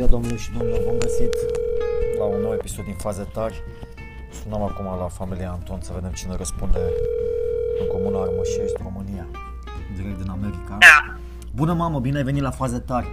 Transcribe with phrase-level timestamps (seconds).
[0.00, 1.34] ziua, domnul și domnilor, bun găsit
[2.18, 3.62] la un nou episod din Faze Tari.
[4.42, 6.78] Sunăm acum la familia Anton să vedem cine răspunde
[7.80, 9.26] în comuna Armășești, România,
[9.96, 10.76] direct din America.
[10.78, 11.14] Da.
[11.54, 13.08] Bună mamă, bine ai venit la Faze Tari.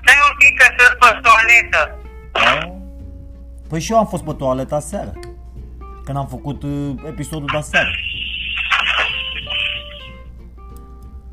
[0.00, 1.98] Stai un pic că sunt pe toaletă.
[3.68, 5.12] Păi și eu am fost pe toaletă seară,
[6.04, 7.90] când am făcut uh, episodul de aseară.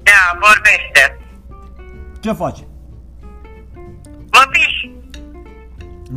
[0.04, 1.20] Da, vorbește.
[2.20, 2.60] Ce faci?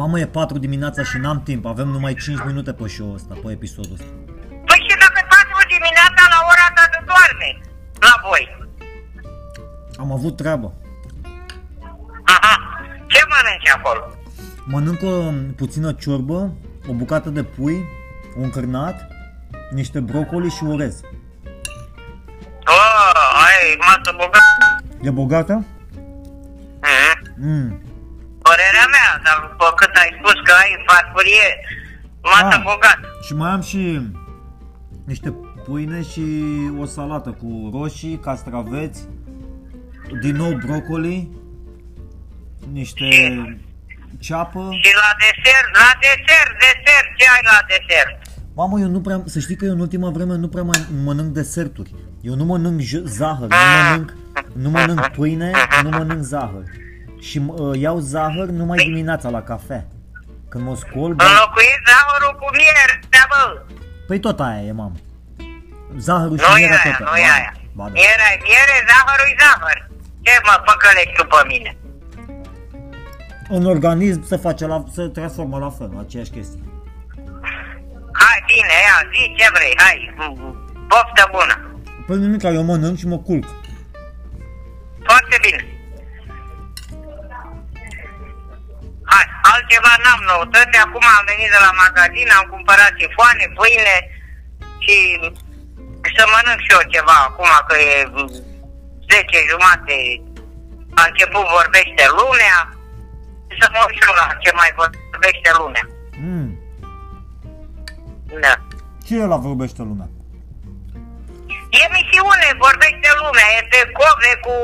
[0.00, 3.50] Mamă, e 4 dimineața și n-am timp, avem numai 5 minute pe show ăsta, pe
[3.52, 4.06] episodul ăsta.
[4.48, 7.60] Păi și dacă faci o dimineața la ora ta de doarme
[8.00, 8.68] la voi.
[9.96, 10.74] Am avut treabă.
[12.24, 12.54] Aha.
[13.06, 14.04] Ce mănânci acolo?
[14.64, 16.54] Mănânc o puțină ciorbă,
[16.88, 17.84] o bucată de pui,
[18.36, 19.06] un cârnat,
[19.70, 21.00] niște brocoli și orez.
[22.64, 24.82] Oh, ai masă bogată.
[25.00, 25.64] E bogată?
[26.80, 27.34] Mhm.
[27.36, 27.87] Mm.
[29.28, 31.48] Părerea mea, dar după cât ai spus că ai farfurie,
[32.22, 32.62] masă Ah.
[32.62, 33.06] bogată.
[33.26, 34.00] Și mai am și
[35.06, 36.24] niște pâine și
[36.80, 39.08] o salată cu roșii, castraveți,
[40.22, 41.28] din nou brocoli,
[42.72, 43.08] niște
[44.18, 44.68] ceapă.
[44.82, 48.16] Și la desert, la desert, desert, ce ai la desert?
[48.54, 51.32] Mamă, eu nu prea, să știi că eu în ultima vreme nu prea mai mănânc
[51.32, 51.94] deserturi.
[52.20, 53.56] Eu nu mănânc j- zahăr, nu
[53.88, 54.14] mănânc,
[54.52, 55.50] nu mănânc pâine,
[55.82, 56.62] nu mănânc zahăr.
[57.20, 59.84] Și uh, iau zahăr numai dimineața la cafea.
[60.48, 63.42] Când mă scol, bă, Înlocuiesc zahărul cu miere, da, bă.
[64.06, 64.96] păi tot aia e, mamă.
[66.06, 67.06] Zahărul și Nu e mierea aia, tot.
[67.06, 67.52] nu Ba e da, aia.
[67.78, 67.90] Ba da.
[67.98, 69.78] Miere, miere, zahărul e zahăr.
[70.24, 71.70] Ce mă păcălești tu pe mine?
[73.56, 76.60] În organism se face la, se transformă la fel, aceeași chestie.
[78.22, 80.14] Hai, bine, ia, zi ce vrei, hai,
[80.88, 81.56] poftă bună.
[82.06, 83.44] Păi nimic, eu mănânc și mă culc.
[85.08, 85.62] Foarte bine.
[89.68, 93.96] Hai, altceva n-am noutăți, acum am venit de la magazin, am cumpărat sifoane, pâine
[94.84, 94.96] și
[96.16, 97.96] să mănânc și eu ceva acum că e
[99.10, 99.96] 10 jumate,
[101.00, 102.56] a început vorbește lumea,
[103.58, 105.84] să mă uit și eu la ce mai vorbește lumea.
[106.26, 106.50] Mm.
[108.44, 108.54] Da.
[109.06, 110.08] Ce e la vorbește lumea?
[111.84, 114.54] Emisiune, vorbește lumea, e pe cove cu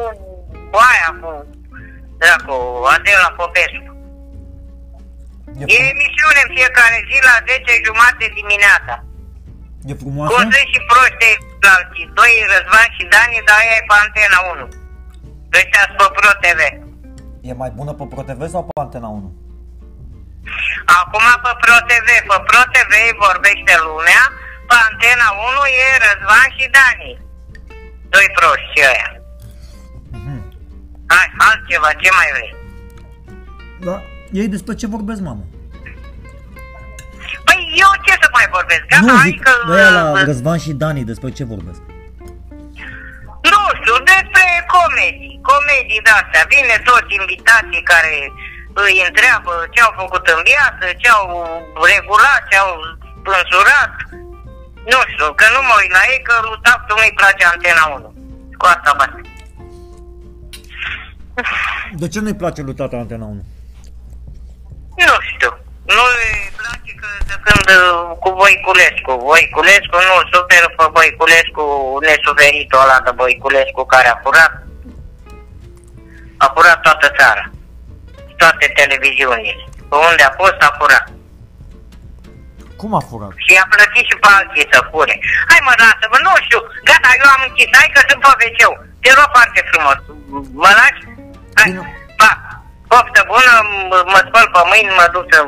[0.88, 1.30] aia, cu,
[2.20, 2.56] dracu,
[2.94, 3.93] Adela Popescu.
[5.60, 8.94] E, E frum- emisiune în fiecare zi la 10 jumate dimineața.
[9.90, 10.30] e frumoasă?
[10.32, 11.28] Cum zici și proști
[11.64, 14.64] la alții, doi Răzvan și Dani, dar aia e pe Antena 1.
[15.58, 16.60] Ăștia sunt pe Pro TV.
[17.48, 19.28] E mai bună pe ProTV sau pe Antena 1?
[21.00, 22.92] Acum pe Pro TV, pe Pro TV
[23.26, 24.22] vorbește lumea,
[24.68, 27.10] pe Antena 1 e Răzvan și Dani.
[28.12, 29.08] Doi proști ăia.
[30.16, 30.36] Mhm.
[31.12, 32.52] Hai, altceva, ce mai vrei?
[33.86, 33.96] Da.
[34.40, 35.44] Ei despre ce vorbesc, mamă?
[37.46, 38.84] Păi eu ce să mai vorbesc?
[38.92, 39.52] Gata, nu, hai zic, că...
[39.76, 41.80] ăia la uh, Răzvan și Dani, despre ce vorbesc?
[43.52, 44.44] Nu știu, despre
[44.74, 46.42] comedii, comedii de-astea.
[46.54, 48.12] Vine toți invitații care
[48.86, 51.26] îi întreabă ce au făcut în viață, ce au
[51.92, 52.72] regulat, ce au
[53.18, 53.94] spânzurat.
[54.92, 58.08] Nu știu, că nu mă uit la ei, că lui Taptu nu-i place Antena 1.
[58.60, 59.20] Cu asta basta.
[62.02, 63.44] De ce nu-i place lui tata Antena 1?
[65.08, 65.50] Nu știu.
[65.96, 69.12] Nu îi place că de când uh, cu Voiculescu.
[69.30, 71.62] Voiculescu nu superă pe Voiculescu
[72.08, 74.52] nesuferitul ăla de Voiculescu care a furat.
[76.44, 77.44] A furat toată țara.
[78.40, 79.62] Toate televiziunile.
[79.90, 81.06] Pe unde a fost, a furat.
[82.80, 83.32] Cum a furat?
[83.44, 85.14] Și a plătit și pe alții să fure.
[85.50, 86.60] Hai mă, lasă-mă, nu știu.
[86.88, 87.68] Gata, eu am închis.
[87.78, 88.60] Hai că sunt pe wc
[89.02, 89.98] Te rog foarte frumos.
[90.62, 91.02] Mă lași?
[91.58, 91.82] Hai, Bine.
[92.20, 92.30] pa.
[92.90, 95.40] Poftă bună, m- mă spăl pe mâini, mă duc să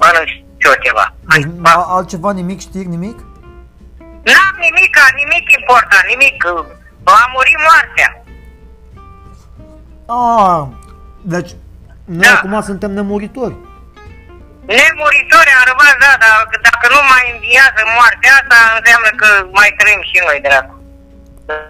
[0.00, 1.04] mănânc și eu ceva.
[1.30, 1.70] Hai, Deci, pa.
[1.80, 3.18] a- altceva, nimic, știri, nimic?
[4.32, 6.36] N-am nimic, nimic important, nimic.
[7.14, 8.08] A murit moartea.
[10.20, 10.62] Ah,
[11.34, 11.50] deci
[12.04, 12.34] noi Da.
[12.36, 13.56] acum suntem nemuritori.
[14.78, 16.34] Nemuritori am rămas, da, dar
[16.68, 19.28] dacă nu mai înviază moartea asta, înseamnă că
[19.58, 20.74] mai trăim și noi, dracu.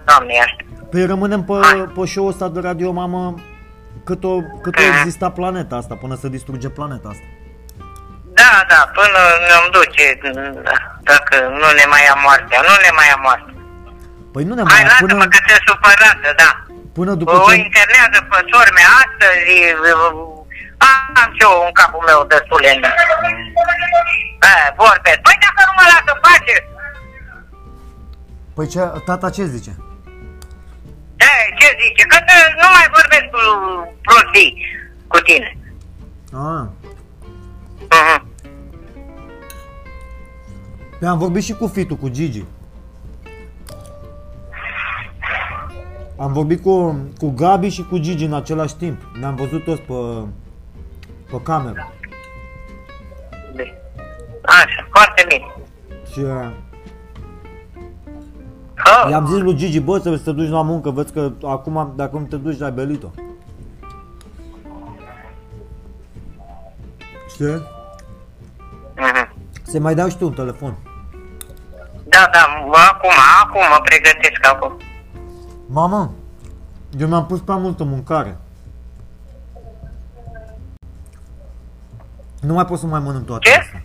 [0.09, 0.63] Doamne, asta.
[0.91, 1.89] Păi rămânem pe, Hai.
[1.97, 3.35] pe show ăsta de Radio Mamă
[4.13, 4.91] cât o, cât o Mhm.
[4.99, 7.27] exista planeta asta, până să distruge planeta asta.
[8.41, 10.05] Da, da, până ne-am duce,
[11.11, 13.55] dacă nu ne mai ia moartea, nu ne mai ia moartea.
[14.33, 16.51] Păi nu ne Hai, mai lasă-mă până, că te supărată, da.
[16.99, 17.55] până după O ce...
[17.67, 19.53] internează pe sorme astăzi,
[21.21, 22.71] am și eu în capul meu destule.
[24.51, 25.21] Eh, vorbesc.
[25.27, 26.55] Păi dacă nu mă lasă în pace,
[28.57, 29.73] Păi ce, tata ce zice?
[31.29, 32.03] eh, ce zice?
[32.13, 33.82] Că te- nu mai vorbesc cu prostii cu tine.
[36.33, 36.67] Ah,
[37.79, 38.27] Mhm.
[40.99, 42.45] Păi am vorbit și cu Fitu, cu Gigi.
[46.17, 49.01] Am vorbit cu, cu Gabi și cu Gigi în același timp.
[49.21, 49.93] Ne-am văzut toți pe,
[51.31, 51.93] pe cameră.
[53.57, 53.75] Bine.
[54.43, 55.53] Așa, foarte bine.
[56.13, 56.51] Și uh,
[59.05, 61.93] Oh, i-am zis lui Gigi, bă, trebuie să te duci la muncă, vezi că acum,
[61.97, 63.09] dacă nu te duci, ai belit-o.
[67.43, 67.63] Știi?
[68.97, 69.35] mhm.
[69.63, 70.77] Să mai dau și tu un telefon.
[72.05, 72.41] Da, da,
[72.91, 73.11] acum,
[73.43, 74.77] acum mă pregătesc acum.
[75.67, 76.15] Mamă,
[76.99, 78.37] eu mi-am pus prea multă mâncare.
[82.41, 83.57] Nu mai pot să mai mănânc toate Ce?
[83.59, 83.83] astea.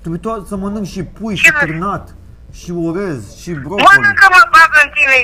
[0.00, 2.14] Trebuie to- să mănânc și pui, și Ce mai- târnat,
[2.52, 3.84] și orez, și brocoli.
[3.94, 5.14] Mănâncă mă bag în tine,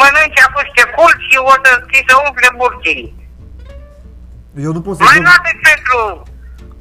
[0.00, 3.04] mănânci acum ce cult și o să ți se umple burcii.
[4.66, 5.24] Eu nu pot să Mai dorm.
[5.30, 5.98] lasă pentru,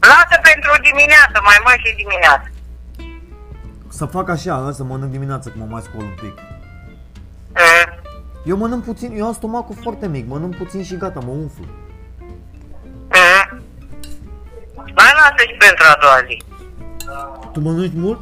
[0.10, 2.48] lasă pentru dimineață, mai mă și dimineață.
[3.90, 6.36] Să fac așa, hă, să mănânc dimineața, că mă mai scol un pic.
[7.54, 8.00] Mhm.
[8.46, 11.66] Eu mănânc puțin, eu am stomacul foarte mic, mănânc puțin și gata, mă umflu.
[13.20, 13.62] Mhm.
[14.76, 16.44] Mai lasă și pentru a doua zi.
[17.52, 18.20] Tu mănânci mult?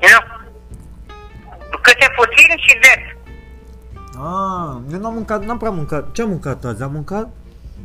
[0.00, 0.36] Nu?
[1.82, 3.02] Câte puțin și des.
[4.20, 6.12] Ah, eu n-am mâncat, n-am prea mâncat.
[6.12, 6.82] Ce am mâncat azi?
[6.82, 7.28] Am mâncat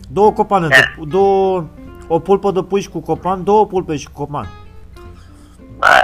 [0.09, 1.67] două copane de, două,
[2.07, 4.47] o pulpă de pui și cu copan, două pulpe și cu copan.
[5.79, 6.03] Aia,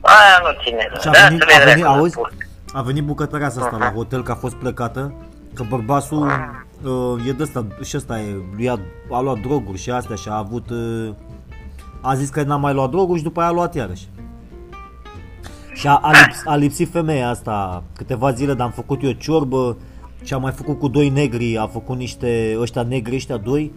[0.00, 0.88] aia nu ține.
[1.00, 2.16] Și a Da, venit, să a le venit, recunosc.
[2.18, 2.32] auzi?
[2.72, 5.14] A venit bucătărea asta la hotel, că a fost plecată,
[5.54, 6.26] că bărbasul
[6.82, 8.78] uh, e de ăsta, și ăsta e, lui a,
[9.10, 11.08] a luat droguri și astea și a avut, uh,
[12.00, 14.08] a zis că n-a mai luat droguri și după aia a luat iarăși.
[15.74, 19.76] Și a, a, lips, a lipsit femeia asta câteva zile, dar am făcut eu ciorbă
[20.22, 23.72] și am mai făcut cu doi negri, a făcut niște, ăștia negri, ăștia doi,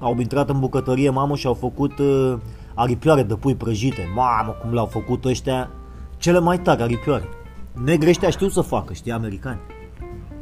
[0.00, 2.34] au intrat în bucătărie, mamă, și au făcut uh,
[2.74, 4.08] aripioare de pui prăjite.
[4.14, 5.70] Mamă, cum le-au făcut ăștia,
[6.16, 7.28] cele mai tari aripioare.
[7.84, 9.58] Negri ăștia știu să facă, știi, americani.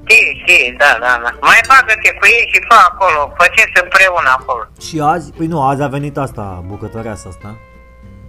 [0.06, 1.30] Știi, știi, da, da, da.
[1.40, 4.62] Mai bagă-te cu ei și fă acolo, faceți împreună acolo.
[4.80, 7.56] Și azi, păi nu, azi a venit asta, bucătăreasa asta,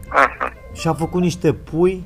[0.09, 0.53] Mhm.
[0.73, 2.03] și a făcut niște pui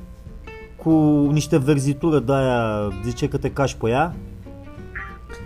[0.76, 0.90] cu
[1.32, 4.14] niște verzitură de aia, zice că te cași pe ea.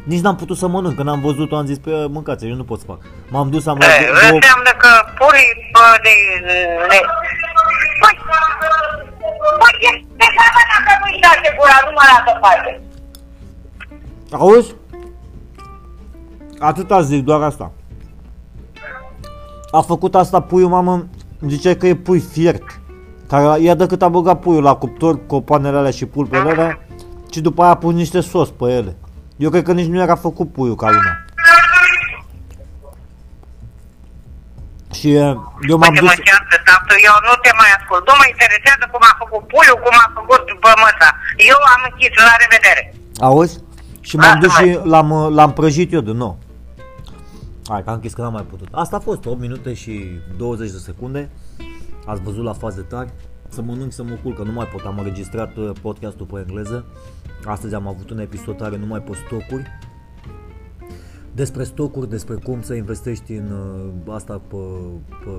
[0.04, 2.78] Nici n-am putut să mănânc, că n-am văzut-o, am zis, pe mâncați, eu nu pot
[2.78, 2.98] să fac.
[3.28, 6.14] M-am dus, am luat E, două, Înseamnă că pui bă, de...
[6.48, 6.98] de...
[8.00, 8.14] Păi,
[9.60, 9.74] păi,
[10.20, 12.80] de seama dacă nu-i dace gura, nu mă lasă face.
[14.30, 14.74] Auzi?
[16.58, 17.72] Atâta zic, doar asta.
[19.70, 21.06] A făcut asta puiul, mamă,
[21.40, 22.80] zice că e pui fiert.
[23.28, 26.86] Care ia de cât a băgat puiul la cuptor, copanele alea și pulpele alea,
[27.32, 28.96] și după aia a pus niște sos pe ele.
[29.36, 31.23] Eu cred că nici nu era făcut puiul ca lumea.
[35.04, 35.26] Și e,
[35.70, 36.10] eu m-am Uite, dus...
[36.10, 38.02] mă ceartă, tată, eu nu te mai ascult.
[38.08, 41.08] Nu mă interesează cum a făcut puiul, cum a făcut bămăța.
[41.52, 42.82] Eu am închis, la revedere.
[43.26, 43.56] Auzi?
[44.08, 44.70] Și m-am dus Lasă-mă.
[44.70, 46.34] și l-am, l-am prăjit eu din nou.
[47.70, 48.68] Hai că am închis că n-am mai putut.
[48.82, 49.94] Asta a fost 8 minute și
[50.36, 51.22] 20 de secunde.
[52.10, 53.10] Ați văzut la faze tari.
[53.54, 54.82] Să mănânc să mă culc, că nu mai pot.
[54.84, 56.78] Am înregistrat uh, podcastul pe engleză.
[57.54, 59.66] Astăzi am avut un episod tare numai pe stocuri.
[61.34, 64.56] Despre stocuri, despre cum să investești în uh, asta pe,
[65.08, 65.30] pe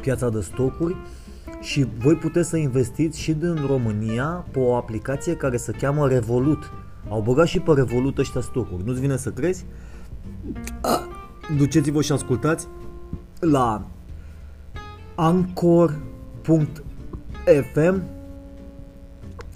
[0.00, 0.96] piața de stocuri.
[1.60, 6.72] Și voi puteți să investiți și din România pe o aplicație care se cheamă Revolut.
[7.08, 8.84] Au băgat și pe Revolut ăștia stocuri.
[8.84, 9.64] Nu-ți vine să crezi?
[11.56, 12.66] Duceți-vă și ascultați
[13.40, 13.86] la
[15.14, 16.02] anchor.fm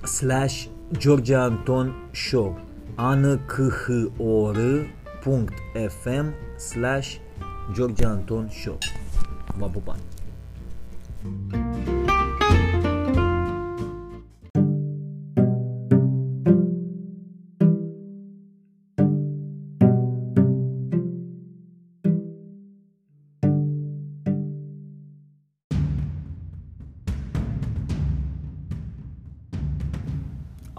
[0.05, 0.64] slash
[0.97, 2.59] George Anton Show
[5.23, 7.21] ankhor.fm slash
[7.75, 8.79] George Anton Show
[9.55, 10.22] V-am pupat!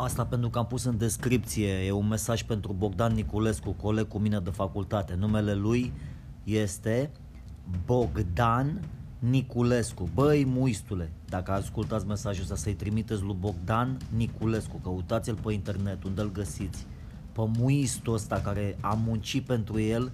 [0.04, 4.18] Asta pentru că am pus în descripție, e un mesaj pentru Bogdan Niculescu, coleg cu
[4.18, 5.16] mine de facultate.
[5.20, 5.94] Numele lui
[6.44, 7.12] este
[7.86, 8.82] Bogdan
[9.20, 10.10] Niculescu.
[10.14, 14.80] Băi, muistule, dacă ascultați mesajul ăsta, să-i trimiteți lui Bogdan Niculescu.
[14.84, 16.86] Căutați-l pe internet, unde îl găsiți.
[17.32, 20.12] Pe muistul ăsta care a muncit pentru el,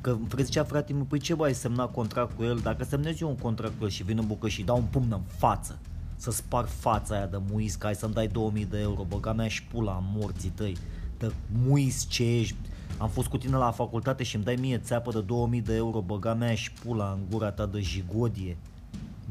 [0.00, 2.58] Că frate zicea frate meu, păi ce bă, ai semnat contract cu el?
[2.62, 5.12] Dacă semnezi eu un contract cu el și vin în bucă și dau un pumn
[5.12, 5.78] în față,
[6.22, 9.48] să spar fața aia de muis, că ai să-mi dai 2000 de euro, băga mea
[9.48, 10.76] și pula în morții tăi,
[11.18, 11.32] de
[11.66, 12.56] muis ce ești,
[12.98, 16.00] Am fost cu tine la facultate și îmi dai mie țeapă de 2000 de euro,
[16.00, 18.56] băga mea și pula în gura ta de jigodie.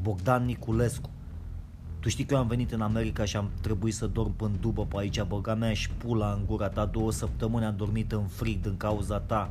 [0.02, 1.10] Bogdan Niculescu.
[2.00, 4.86] Tu știi că eu am venit în America și am trebuit să dorm până după
[4.86, 8.62] pe aici, băga mea și pula în gura ta, două săptămâni am dormit în frig
[8.62, 9.50] din cauza ta.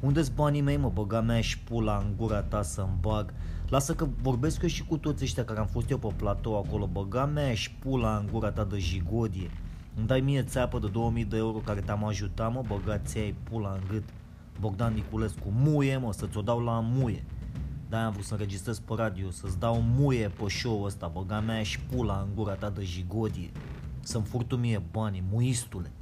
[0.00, 3.34] Unde-s banii mei, mă, băga mea și pula în gura ta să-mi bag?
[3.68, 6.86] Lasă că vorbesc eu și cu toți ăștia care am fost eu pe platou acolo,
[6.86, 9.50] băga mea și pula în gura ta de jigodie.
[9.96, 13.72] Îmi dai mie țeapă de 2000 de euro care te-am ajutat, mă, băga ți pula
[13.72, 14.04] în gât.
[14.60, 17.24] Bogdan Niculescu, muie, mă, să ți-o dau la muie.
[17.88, 21.62] Da, am vrut să înregistrez pe radio, să-ți dau muie pe show ăsta, băga mea
[21.62, 23.50] și pula în gura ta de jigodie.
[24.00, 25.92] Să-mi furtu mie banii, muistule.